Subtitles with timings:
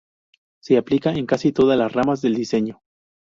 [0.63, 2.81] Se aplica en casi todas las ramas del diseño.